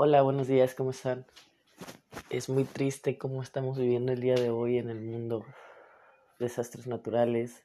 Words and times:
Hola, 0.00 0.22
buenos 0.22 0.46
días, 0.46 0.76
¿cómo 0.76 0.90
están? 0.92 1.26
Es 2.30 2.48
muy 2.48 2.62
triste 2.62 3.18
cómo 3.18 3.42
estamos 3.42 3.76
viviendo 3.76 4.12
el 4.12 4.20
día 4.20 4.36
de 4.36 4.48
hoy 4.48 4.78
en 4.78 4.90
el 4.90 5.00
mundo. 5.00 5.44
Desastres 6.38 6.86
naturales, 6.86 7.64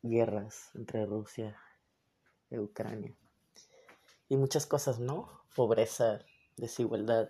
guerras 0.00 0.70
entre 0.74 1.04
Rusia 1.04 1.60
y 2.48 2.56
Ucrania. 2.56 3.14
Y 4.30 4.38
muchas 4.38 4.64
cosas, 4.64 4.98
¿no? 4.98 5.28
Pobreza, 5.54 6.24
desigualdad, 6.56 7.28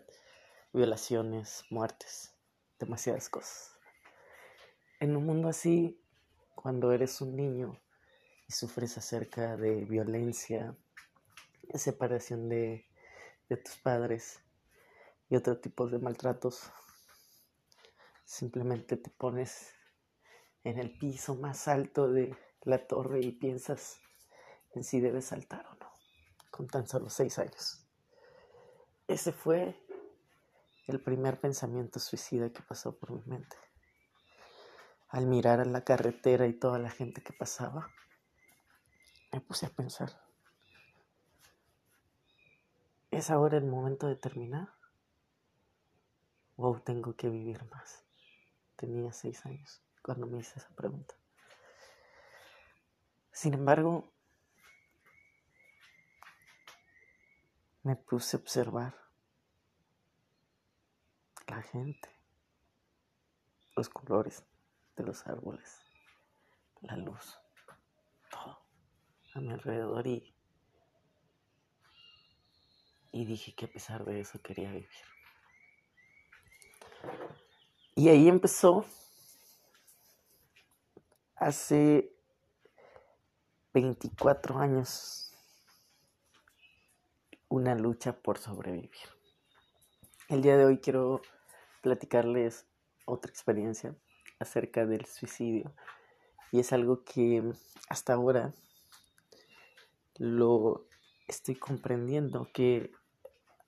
violaciones, 0.72 1.64
muertes, 1.70 2.32
demasiadas 2.78 3.28
cosas. 3.28 3.72
En 5.00 5.16
un 5.16 5.26
mundo 5.26 5.48
así, 5.48 6.00
cuando 6.54 6.92
eres 6.92 7.20
un 7.20 7.34
niño 7.34 7.76
y 8.46 8.52
sufres 8.52 8.96
acerca 8.98 9.56
de 9.56 9.84
violencia, 9.84 10.76
separación 11.74 12.48
de 12.48 12.86
de 13.48 13.56
tus 13.56 13.76
padres 13.76 14.40
y 15.28 15.36
otro 15.36 15.58
tipo 15.58 15.86
de 15.86 15.98
maltratos. 15.98 16.70
Simplemente 18.24 18.96
te 18.96 19.10
pones 19.10 19.72
en 20.64 20.78
el 20.78 20.96
piso 20.98 21.34
más 21.36 21.68
alto 21.68 22.08
de 22.08 22.36
la 22.62 22.86
torre 22.86 23.20
y 23.20 23.32
piensas 23.32 24.00
en 24.74 24.82
si 24.82 25.00
debes 25.00 25.26
saltar 25.26 25.64
o 25.66 25.74
no, 25.76 25.92
con 26.50 26.66
tan 26.66 26.88
solo 26.88 27.08
seis 27.08 27.38
años. 27.38 27.86
Ese 29.06 29.32
fue 29.32 29.80
el 30.88 31.00
primer 31.00 31.40
pensamiento 31.40 32.00
suicida 32.00 32.52
que 32.52 32.62
pasó 32.62 32.98
por 32.98 33.12
mi 33.12 33.22
mente. 33.26 33.56
Al 35.08 35.26
mirar 35.26 35.60
a 35.60 35.64
la 35.64 35.84
carretera 35.84 36.46
y 36.46 36.52
toda 36.52 36.80
la 36.80 36.90
gente 36.90 37.22
que 37.22 37.32
pasaba, 37.32 37.88
me 39.32 39.40
puse 39.40 39.66
a 39.66 39.70
pensar, 39.70 40.25
¿Es 43.10 43.30
ahora 43.30 43.56
el 43.56 43.64
momento 43.64 44.06
de 44.08 44.16
terminar? 44.16 44.68
¿O 46.56 46.80
tengo 46.80 47.14
que 47.14 47.28
vivir 47.28 47.64
más? 47.70 48.04
Tenía 48.76 49.12
seis 49.12 49.44
años 49.46 49.82
cuando 50.02 50.26
me 50.26 50.38
hice 50.38 50.58
esa 50.58 50.68
pregunta. 50.74 51.14
Sin 53.32 53.54
embargo, 53.54 54.12
me 57.82 57.96
puse 57.96 58.36
a 58.36 58.40
observar 58.40 58.94
la 61.46 61.62
gente, 61.62 62.08
los 63.76 63.88
colores 63.88 64.44
de 64.96 65.04
los 65.04 65.26
árboles, 65.26 65.80
la 66.80 66.96
luz, 66.96 67.38
todo 68.30 68.66
a 69.34 69.40
mi 69.40 69.52
alrededor 69.52 70.06
y 70.06 70.35
y 73.16 73.24
dije 73.24 73.54
que 73.54 73.64
a 73.64 73.68
pesar 73.68 74.04
de 74.04 74.20
eso 74.20 74.42
quería 74.42 74.70
vivir. 74.70 74.88
Y 77.94 78.10
ahí 78.10 78.28
empezó 78.28 78.84
hace 81.34 82.14
24 83.72 84.58
años 84.58 85.32
una 87.48 87.74
lucha 87.74 88.12
por 88.20 88.36
sobrevivir. 88.36 89.08
El 90.28 90.42
día 90.42 90.58
de 90.58 90.66
hoy 90.66 90.78
quiero 90.78 91.22
platicarles 91.80 92.66
otra 93.06 93.30
experiencia 93.30 93.96
acerca 94.38 94.84
del 94.84 95.06
suicidio 95.06 95.74
y 96.52 96.60
es 96.60 96.70
algo 96.74 97.02
que 97.02 97.50
hasta 97.88 98.12
ahora 98.12 98.52
lo 100.18 100.86
estoy 101.26 101.54
comprendiendo 101.54 102.50
que 102.52 102.92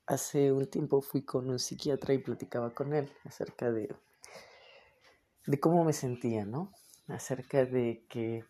hace 0.09 0.53
un 0.53 0.67
tiempo 0.67 1.03
fui 1.03 1.23
con 1.23 1.51
un 1.51 1.59
psiquiatra 1.59 2.15
y 2.15 2.19
platicaba 2.19 2.71
con 2.71 2.95
él 2.95 3.13
acerca 3.25 3.71
de, 3.71 3.95
de 5.47 5.61
cómo 5.61 5.85
me 5.85 5.93
sentía, 5.93 6.47
¿no? 6.47 6.73
Acerca 7.09 7.67
de 7.67 8.07
que 8.09 8.45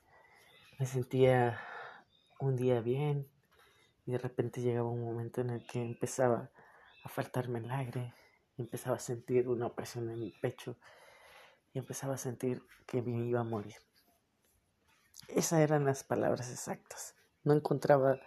me 0.78 0.86
sentía 0.86 1.60
un 2.38 2.54
día 2.54 2.80
bien 2.80 3.28
y 4.06 4.12
de 4.12 4.18
repente 4.18 4.62
llegaba 4.62 4.88
un 4.88 5.02
momento 5.02 5.40
en 5.40 5.50
el 5.50 5.66
que 5.66 5.82
empezaba 5.82 6.50
a 7.02 7.08
faltarme 7.08 7.58
el 7.58 7.70
aire, 7.72 8.14
empezaba 8.56 8.96
a 8.96 9.00
sentir 9.00 9.48
una 9.48 9.66
opresión 9.66 10.08
en 10.10 10.20
mi 10.20 10.30
pecho 10.30 10.76
y 11.72 11.80
empezaba 11.80 12.14
a 12.14 12.18
sentir 12.18 12.62
que 12.86 13.02
me 13.02 13.26
iba 13.26 13.40
a 13.40 13.44
morir. 13.44 13.76
Esas 15.26 15.58
eran 15.60 15.84
las 15.84 16.04
palabras 16.04 16.50
exactas. 16.50 17.16
No 17.42 17.52
encontraba 17.52 18.20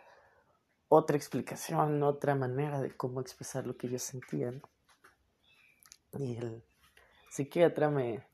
otra 0.94 1.16
explicación, 1.16 2.04
otra 2.04 2.36
manera 2.36 2.82
de 2.82 2.96
cómo 2.96 3.22
expresar 3.22 3.66
lo 3.66 3.78
que 3.78 3.88
yo 3.88 3.98
sentía. 3.98 4.54
Y 6.20 6.36
el 6.36 6.64
psiquiatra 7.30 7.90
me, 7.90 8.28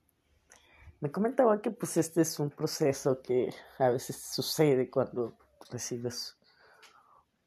me 0.99 1.11
comentaba 1.11 1.61
que 1.61 1.69
pues 1.69 1.97
este 1.97 2.21
es 2.21 2.39
un 2.39 2.49
proceso 2.49 3.21
que 3.21 3.53
a 3.77 3.89
veces 3.89 4.17
sucede 4.17 4.89
cuando 4.89 5.37
recibes 5.69 6.35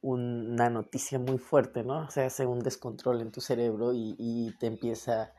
una 0.01 0.71
noticia 0.71 1.19
muy 1.19 1.39
fuerte, 1.39 1.83
¿no? 1.83 2.07
O 2.07 2.11
sea, 2.11 2.27
hace 2.27 2.47
un 2.47 2.61
descontrol 2.61 3.21
en 3.21 3.33
tu 3.33 3.41
cerebro 3.41 3.91
y, 3.93 4.57
te 4.61 4.67
empieza 4.69 5.35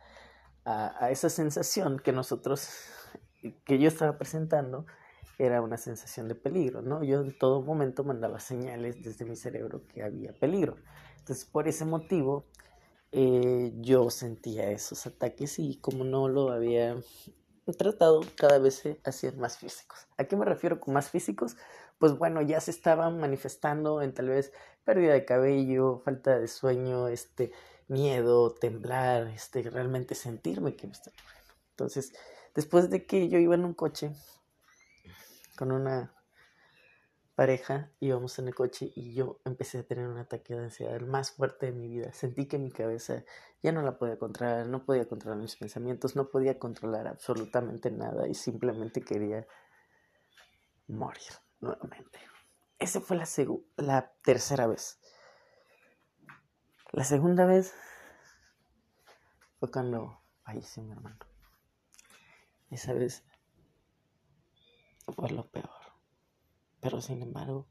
a, 0.66 1.06
a, 1.06 1.12
esa 1.12 1.30
sensación 1.30 1.98
que 1.98 2.12
nosotros, 2.12 2.70
que 3.64 3.80
yo 3.80 3.88
estaba 3.88 4.18
presentando, 4.18 4.86
era 5.46 5.62
una 5.62 5.78
sensación 5.78 6.28
de 6.28 6.36
peligro, 6.36 6.82
¿no? 6.84 7.04
Yo 7.04 7.22
en 7.22 7.36
todo 7.38 7.62
momento 7.62 8.04
mandaba 8.04 8.40
señales 8.40 9.02
desde 9.04 9.26
mi 9.26 9.36
cerebro 9.36 9.88
que 9.88 10.04
había 10.04 10.34
peligro. 10.34 10.76
Entonces, 11.18 11.46
por 11.46 11.68
ese 11.68 11.84
motivo, 11.84 12.46
eh, 13.12 13.74
yo 13.78 14.10
sentía 14.12 14.70
esos 14.70 15.08
ataques 15.08 15.58
y 15.58 15.78
como 15.78 16.04
no 16.04 16.28
lo 16.30 16.52
había 16.52 16.96
tratado, 17.78 18.22
cada 18.36 18.60
vez 18.60 18.76
se 18.76 19.00
hacían 19.04 19.40
más 19.40 19.58
físicos. 19.58 20.08
¿A 20.18 20.26
qué 20.26 20.36
me 20.36 20.46
refiero 20.46 20.80
con 20.80 20.94
más 20.94 21.10
físicos? 21.10 21.58
Pues 21.98 22.18
bueno, 22.18 22.42
ya 22.42 22.60
se 22.62 22.72
estaban 22.72 23.20
manifestando 23.20 24.02
en 24.02 24.14
tal 24.14 24.30
vez 24.30 24.54
pérdida 24.84 25.14
de 25.14 25.26
cabello, 25.26 26.02
falta 26.06 26.40
de 26.40 26.48
sueño, 26.48 27.08
este, 27.08 27.52
miedo, 27.88 28.54
temblar, 28.54 29.28
este, 29.28 29.64
realmente 29.64 30.14
sentirme 30.14 30.76
que 30.76 30.88
me 30.88 30.94
estaba 30.94 31.16
Entonces, 31.72 32.14
después 32.54 32.90
de 32.90 33.06
que 33.06 33.28
yo 33.30 33.40
iba 33.40 33.56
en 33.56 33.66
un 33.66 33.74
coche, 33.74 34.12
con 35.56 35.72
una 35.72 36.14
pareja, 37.36 37.90
íbamos 38.00 38.38
en 38.40 38.50
el 38.50 38.56
coche 38.56 38.92
y 38.96 39.14
yo 39.14 39.40
empecé 39.46 39.80
a 39.80 39.84
tener 39.84 40.08
un 40.08 40.18
ataque 40.18 40.54
de 40.54 40.64
ansiedad, 40.64 40.96
el 40.96 41.08
más 41.08 41.32
fuerte 41.32 41.68
de 41.68 41.72
mi 41.72 41.88
vida. 41.88 42.14
Sentí 42.14 42.46
que 42.46 42.60
mi 42.60 42.72
cabeza 42.72 43.24
ya 43.64 43.72
no 43.72 43.82
la 43.82 43.98
podía 43.98 44.20
controlar, 44.20 44.68
no 44.68 44.86
podía 44.86 45.08
controlar 45.08 45.40
mis 45.40 45.56
pensamientos, 45.56 46.16
no 46.16 46.30
podía 46.30 46.60
controlar 46.60 47.08
absolutamente 47.08 47.90
nada 47.90 48.28
y 48.28 48.36
simplemente 48.36 49.02
quería 49.02 49.48
morir 50.88 51.32
nuevamente. 51.62 52.20
Esa 52.78 53.02
fue 53.02 53.18
la, 53.18 53.28
la 53.78 54.12
tercera 54.24 54.68
vez. 54.68 55.00
La 56.92 57.06
segunda 57.06 57.46
vez 57.46 57.74
fue 59.60 59.72
cuando 59.72 60.22
falleció 60.44 60.84
mi 60.84 60.92
hermano. 60.92 61.18
Esa 62.70 62.94
vez 62.94 63.24
fue 65.04 65.30
lo 65.30 65.50
peor. 65.50 65.70
Pero 66.80 67.02
sin 67.02 67.22
embargo, 67.22 67.68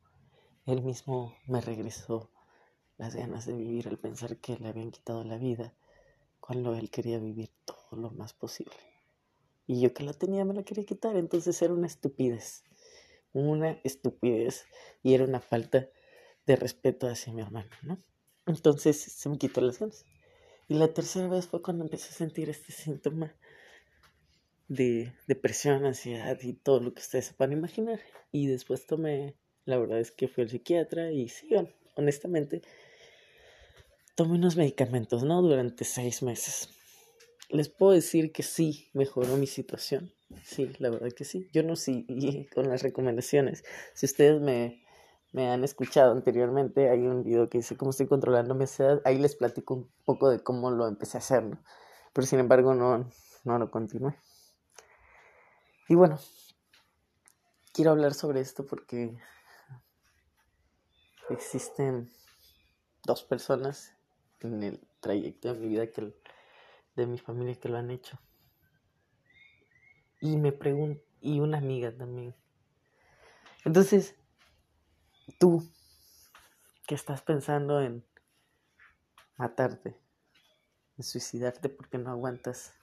él 0.66 0.82
mismo 0.82 1.34
me 1.46 1.60
regresó 1.60 2.30
las 2.96 3.14
ganas 3.14 3.46
de 3.46 3.54
vivir 3.54 3.88
al 3.88 3.98
pensar 3.98 4.36
que 4.38 4.56
le 4.58 4.68
habían 4.68 4.90
quitado 4.90 5.24
la 5.24 5.38
vida 5.38 5.74
cuando 6.38 6.74
él 6.74 6.90
quería 6.90 7.18
vivir 7.18 7.50
todo 7.64 8.00
lo 8.00 8.10
más 8.10 8.32
posible. 8.34 8.76
Y 9.66 9.80
yo 9.80 9.94
que 9.94 10.02
la 10.02 10.12
tenía 10.12 10.44
me 10.44 10.54
la 10.54 10.64
quería 10.64 10.84
quitar, 10.84 11.16
entonces 11.16 11.60
era 11.62 11.72
una 11.72 11.86
estupidez. 11.86 12.64
Una 13.32 13.70
estupidez 13.84 14.66
y 15.02 15.14
era 15.14 15.24
una 15.24 15.40
falta 15.40 15.88
de 16.46 16.56
respeto 16.56 17.06
hacia 17.06 17.32
mi 17.32 17.42
hermano, 17.42 17.70
¿no? 17.82 18.02
Entonces 18.46 19.00
se 19.00 19.28
me 19.28 19.38
quitó 19.38 19.60
las 19.60 19.78
ganas. 19.78 20.04
Y 20.68 20.74
la 20.74 20.92
tercera 20.92 21.28
vez 21.28 21.46
fue 21.46 21.62
cuando 21.62 21.84
empecé 21.84 22.10
a 22.10 22.16
sentir 22.16 22.50
este 22.50 22.72
síntoma 22.72 23.34
de 24.70 25.12
depresión, 25.26 25.84
ansiedad 25.84 26.38
y 26.40 26.52
todo 26.52 26.80
lo 26.80 26.94
que 26.94 27.00
ustedes 27.00 27.26
se 27.26 27.34
puedan 27.34 27.52
imaginar. 27.52 27.98
Y 28.30 28.46
después 28.46 28.86
tomé, 28.86 29.34
la 29.64 29.76
verdad 29.76 29.98
es 29.98 30.12
que 30.12 30.28
fui 30.28 30.44
al 30.44 30.48
psiquiatra 30.48 31.10
y 31.10 31.28
sí, 31.28 31.48
honestamente, 31.96 32.62
tomé 34.14 34.36
unos 34.36 34.56
medicamentos, 34.56 35.24
¿no? 35.24 35.42
Durante 35.42 35.84
seis 35.84 36.22
meses. 36.22 36.70
Les 37.48 37.68
puedo 37.68 37.92
decir 37.92 38.30
que 38.30 38.44
sí, 38.44 38.88
mejoró 38.94 39.36
mi 39.36 39.48
situación. 39.48 40.12
Sí, 40.44 40.70
la 40.78 40.88
verdad 40.88 41.10
que 41.10 41.24
sí. 41.24 41.48
Yo 41.52 41.64
no 41.64 41.74
sí, 41.74 42.06
con 42.54 42.68
las 42.68 42.84
recomendaciones. 42.84 43.64
Si 43.94 44.06
ustedes 44.06 44.40
me, 44.40 44.84
me 45.32 45.48
han 45.48 45.64
escuchado 45.64 46.12
anteriormente, 46.12 46.90
hay 46.90 47.00
un 47.00 47.24
video 47.24 47.48
que 47.48 47.58
dice 47.58 47.76
cómo 47.76 47.90
estoy 47.90 48.06
controlando 48.06 48.54
mi 48.54 48.62
ansiedad. 48.62 49.02
Ahí 49.04 49.18
les 49.18 49.34
platico 49.34 49.74
un 49.74 49.90
poco 50.04 50.30
de 50.30 50.38
cómo 50.38 50.70
lo 50.70 50.86
empecé 50.86 51.16
a 51.16 51.18
hacer, 51.18 51.42
¿no? 51.42 51.60
Pero 52.12 52.24
sin 52.24 52.38
embargo, 52.38 52.72
no, 52.76 53.10
no 53.42 53.58
lo 53.58 53.68
continué. 53.72 54.14
Y 55.90 55.96
bueno, 55.96 56.20
quiero 57.72 57.90
hablar 57.90 58.14
sobre 58.14 58.40
esto 58.40 58.64
porque 58.64 59.18
existen 61.30 62.08
dos 63.02 63.24
personas 63.24 63.96
en 64.38 64.62
el 64.62 64.80
trayecto 65.00 65.52
de 65.52 65.58
mi 65.58 65.66
vida 65.66 65.88
que 65.88 66.14
de 66.94 67.06
mi 67.06 67.18
familia 67.18 67.58
que 67.58 67.68
lo 67.68 67.76
han 67.76 67.90
hecho. 67.90 68.20
Y 70.20 70.36
me 70.36 70.52
pregunto, 70.52 71.02
y 71.20 71.40
una 71.40 71.58
amiga 71.58 71.90
también. 71.90 72.36
Entonces, 73.64 74.14
tú 75.40 75.68
que 76.86 76.94
estás 76.94 77.20
pensando 77.20 77.80
en 77.80 78.06
matarte, 79.36 79.98
en 80.98 81.02
suicidarte 81.02 81.68
porque 81.68 81.98
no 81.98 82.12
aguantas 82.12 82.74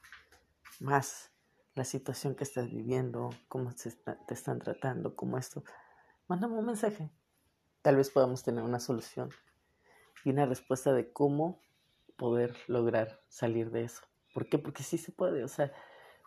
más 0.82 1.32
la 1.78 1.86
situación 1.86 2.34
que 2.34 2.44
estás 2.44 2.72
viviendo, 2.72 3.30
cómo 3.48 3.72
te 3.72 4.34
están 4.34 4.60
tratando, 4.60 5.16
cómo 5.16 5.38
esto, 5.38 5.64
mándame 6.28 6.56
un 6.56 6.66
mensaje. 6.66 7.12
Tal 7.84 7.98
vez 7.98 8.10
podamos 8.10 8.44
tener 8.44 8.64
una 8.64 8.80
solución 8.80 9.30
y 10.26 10.32
una 10.32 10.48
respuesta 10.48 10.92
de 10.92 11.14
cómo 11.14 11.62
poder 12.18 12.58
lograr 12.68 13.22
salir 13.30 13.70
de 13.70 13.84
eso. 13.84 14.02
¿Por 14.34 14.50
qué? 14.50 14.58
Porque 14.58 14.82
sí 14.82 14.98
se 14.98 15.12
puede. 15.12 15.44
O 15.44 15.48
sea, 15.48 15.72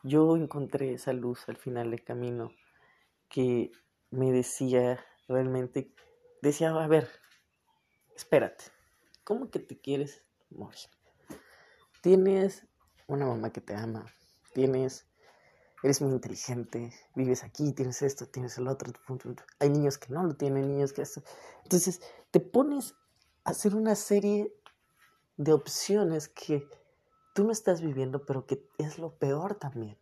yo 0.05 0.37
encontré 0.37 0.95
esa 0.95 1.13
luz 1.13 1.49
al 1.49 1.57
final 1.57 1.91
del 1.91 2.05
camino 2.05 2.53
que 3.29 3.73
me 4.11 4.31
decía 4.31 5.05
realmente, 5.27 5.93
decía, 6.43 6.71
a 6.71 6.87
ver, 6.87 7.09
espérate, 8.15 8.67
¿cómo 9.25 9.51
que 9.51 9.59
te 9.59 9.81
quieres 9.81 10.25
morir? 10.49 10.79
Tienes 12.03 12.69
una 13.09 13.27
mamá 13.27 13.53
que 13.53 13.61
te 13.61 13.75
ama, 13.75 14.07
tienes, 14.55 15.10
eres 15.83 16.03
muy 16.03 16.13
inteligente, 16.13 16.93
vives 17.15 17.43
aquí, 17.43 17.73
tienes 17.73 18.03
esto, 18.03 18.27
tienes 18.27 18.59
el 18.59 18.69
otro. 18.69 18.93
Hay 19.59 19.71
niños 19.71 19.99
que 19.99 20.13
no 20.13 20.23
lo 20.23 20.35
tienen, 20.35 20.69
niños 20.69 20.93
que 20.93 21.03
esto. 21.03 21.23
Entonces, 21.63 22.01
te 22.31 22.41
pones 22.41 22.95
a 23.45 23.51
hacer 23.51 23.75
una 23.75 23.95
serie 23.95 24.55
de 25.37 25.53
opciones 25.53 26.29
que 26.29 26.69
tú 27.35 27.45
no 27.45 27.53
estás 27.53 27.81
viviendo, 27.81 28.27
pero 28.27 28.47
que 28.47 28.63
es 28.79 28.99
lo 28.99 29.15
peor 29.15 29.55
también. 29.55 29.97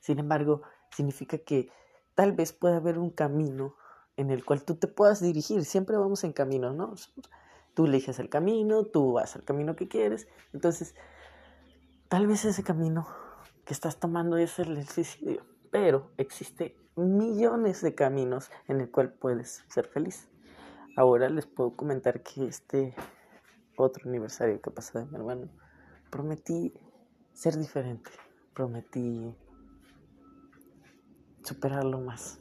Sin 0.00 0.18
embargo, 0.18 0.62
significa 0.90 1.38
que 1.38 1.70
tal 2.14 2.32
vez 2.32 2.52
pueda 2.52 2.76
haber 2.76 2.98
un 2.98 3.10
camino 3.10 3.76
en 4.16 4.30
el 4.30 4.44
cual 4.44 4.64
tú 4.64 4.74
te 4.74 4.88
puedas 4.88 5.20
dirigir. 5.20 5.64
Siempre 5.64 5.96
vamos 5.96 6.24
en 6.24 6.32
camino, 6.32 6.72
¿no? 6.72 6.94
Tú 7.74 7.86
eliges 7.86 8.18
el 8.18 8.28
camino, 8.28 8.84
tú 8.84 9.12
vas 9.12 9.36
al 9.36 9.44
camino 9.44 9.76
que 9.76 9.86
quieres. 9.86 10.26
Entonces, 10.52 10.94
tal 12.08 12.26
vez 12.26 12.44
ese 12.44 12.62
camino 12.64 13.06
que 13.66 13.74
estás 13.74 13.98
tomando 13.98 14.36
es 14.36 14.60
el 14.60 14.86
suicidio, 14.86 15.44
pero 15.72 16.12
existe 16.16 16.78
millones 16.94 17.82
de 17.82 17.96
caminos 17.96 18.48
en 18.68 18.80
el 18.80 18.90
cual 18.90 19.12
puedes 19.12 19.64
ser 19.68 19.88
feliz. 19.88 20.30
Ahora 20.96 21.28
les 21.28 21.46
puedo 21.46 21.76
comentar 21.76 22.22
que 22.22 22.46
este 22.46 22.94
otro 23.76 24.08
aniversario 24.08 24.62
que 24.62 24.70
pasó 24.70 25.00
de 25.00 25.06
mi 25.06 25.16
hermano, 25.16 25.48
prometí 26.10 26.72
ser 27.32 27.58
diferente, 27.58 28.10
prometí 28.54 29.36
superarlo 31.42 32.00
más, 32.00 32.40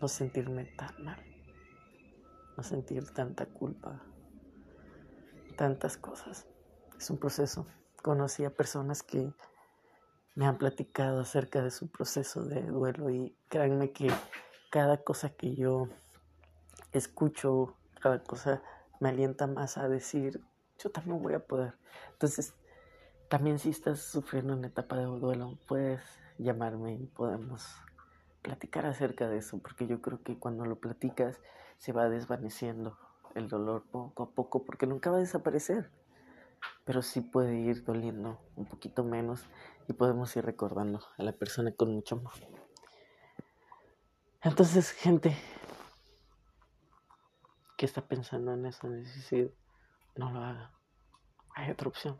no 0.00 0.08
sentirme 0.08 0.64
tan 0.64 1.04
mal, 1.04 1.22
no 2.56 2.64
sentir 2.64 3.08
tanta 3.14 3.46
culpa, 3.46 4.02
tantas 5.56 5.96
cosas. 5.96 6.48
Es 6.98 7.08
un 7.10 7.18
proceso. 7.18 7.66
Conocí 8.02 8.44
a 8.44 8.50
personas 8.50 9.04
que 9.04 9.32
me 10.34 10.46
han 10.46 10.58
platicado 10.58 11.20
acerca 11.20 11.62
de 11.62 11.70
su 11.70 11.90
proceso 11.90 12.44
de 12.44 12.62
duelo 12.62 13.10
y 13.10 13.36
créanme 13.48 13.92
que 13.92 14.10
cada 14.70 14.98
cosa 14.98 15.30
que 15.30 15.54
yo 15.54 15.88
escucho, 16.92 17.76
cada 18.00 18.22
cosa 18.22 18.62
me 19.00 19.10
alienta 19.10 19.46
más 19.46 19.76
a 19.78 19.88
decir, 19.88 20.40
yo 20.78 20.90
también 20.90 21.22
voy 21.22 21.34
a 21.34 21.46
poder. 21.46 21.74
Entonces, 22.12 22.54
también 23.28 23.58
si 23.58 23.70
estás 23.70 24.00
sufriendo 24.00 24.54
una 24.54 24.68
etapa 24.68 24.96
de 24.96 25.04
duelo, 25.04 25.58
puedes 25.66 26.00
llamarme 26.38 26.94
y 26.94 27.06
podemos 27.06 27.66
platicar 28.42 28.86
acerca 28.86 29.28
de 29.28 29.38
eso, 29.38 29.58
porque 29.58 29.86
yo 29.86 30.02
creo 30.02 30.22
que 30.22 30.38
cuando 30.38 30.64
lo 30.64 30.76
platicas 30.76 31.38
se 31.78 31.92
va 31.92 32.08
desvaneciendo 32.08 32.98
el 33.34 33.48
dolor 33.48 33.84
poco 33.90 34.24
a 34.24 34.30
poco, 34.30 34.64
porque 34.64 34.86
nunca 34.86 35.10
va 35.10 35.16
a 35.16 35.20
desaparecer, 35.20 35.90
pero 36.84 37.02
sí 37.02 37.20
puede 37.20 37.56
ir 37.56 37.84
doliendo 37.84 38.38
un 38.56 38.66
poquito 38.66 39.04
menos 39.04 39.44
y 39.88 39.92
podemos 39.92 40.34
ir 40.36 40.44
recordando 40.44 41.00
a 41.16 41.22
la 41.22 41.32
persona 41.32 41.72
con 41.72 41.92
mucho 41.94 42.16
amor. 42.16 42.32
Entonces, 44.42 44.90
gente, 44.90 45.36
que 47.76 47.86
está 47.86 48.00
pensando 48.02 48.52
en 48.52 48.66
eso, 48.66 48.88
no 50.16 50.30
lo 50.30 50.40
haga. 50.40 50.72
Hay 51.54 51.70
otra 51.70 51.88
opción. 51.88 52.18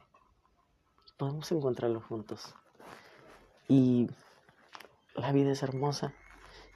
Podemos 1.17 1.51
encontrarlo 1.53 2.01
juntos. 2.01 2.55
Y 3.69 4.09
la 5.15 5.33
vida 5.33 5.53
es 5.53 5.63
hermosa. 5.63 6.13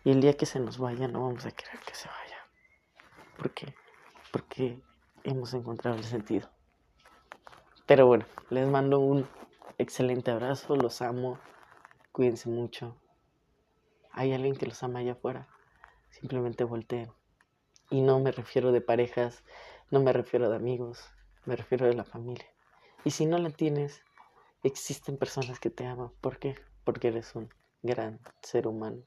Y 0.05 0.11
el 0.11 0.21
día 0.21 0.37
que 0.37 0.47
se 0.47 0.61
nos 0.61 0.79
vaya, 0.79 1.09
no 1.09 1.23
vamos 1.23 1.47
a 1.47 1.51
querer 1.51 1.81
que 1.81 1.95
se 1.95 2.09
vaya. 2.09 2.39
¿Por 3.37 3.51
qué? 3.53 3.75
Porque 4.33 4.81
hemos 5.25 5.53
encontrado 5.55 5.97
el 5.97 6.05
sentido. 6.05 6.49
Pero 7.87 8.07
bueno, 8.07 8.25
les 8.51 8.69
mando 8.69 9.01
un 9.01 9.29
excelente 9.79 10.31
abrazo. 10.31 10.77
Los 10.77 11.03
amo. 11.03 11.39
Cuídense 12.13 12.49
mucho. 12.49 12.97
Hay 14.13 14.33
alguien 14.33 14.57
que 14.57 14.67
los 14.67 14.83
ama 14.83 15.01
allá 15.01 15.13
afuera. 15.13 15.49
Simplemente 16.11 16.65
volteen. 16.65 17.11
Y 17.91 18.01
no 18.01 18.19
me 18.19 18.33
refiero 18.33 18.73
de 18.73 18.81
parejas 18.81 19.45
no 19.91 20.01
me 20.01 20.13
refiero 20.13 20.51
de 20.51 20.57
amigos, 20.57 21.13
me 21.45 21.55
refiero 21.55 21.87
de 21.87 21.95
la 21.95 22.05
familia. 22.05 22.47
Y 23.05 23.11
si 23.11 23.25
no 23.25 23.39
la 23.39 23.51
tienes, 23.51 24.03
existen 24.63 25.17
personas 25.17 25.61
que 25.61 25.71
te 25.71 25.87
aman. 25.87 26.11
¿Por 26.21 26.39
qué? 26.39 26.57
Porque 26.83 27.09
eres 27.09 27.35
un 27.37 27.49
gran 27.83 28.21
ser 28.43 28.67
humano. 28.67 29.03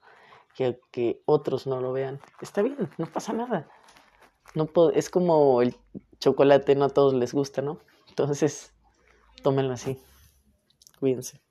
Que 0.56 0.80
que 0.92 1.22
otros 1.25 1.68
no 1.68 1.80
lo 1.81 1.92
vean, 1.92 2.19
está 2.42 2.62
bien, 2.62 2.89
no 2.98 3.06
pasa 3.06 3.33
nada. 3.33 3.69
No 4.56 4.69
es 4.94 5.10
como 5.10 5.62
el 5.62 5.75
chocolate, 6.19 6.75
no 6.75 6.86
a 6.86 6.89
todos 6.89 7.13
les 7.13 7.33
gusta, 7.33 7.62
¿no? 7.62 7.80
Entonces, 8.07 8.74
tómenlo 9.44 9.74
así. 9.74 10.01
Cuídense. 11.00 11.41